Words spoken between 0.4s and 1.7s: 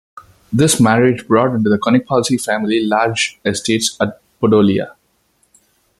This marriage brought into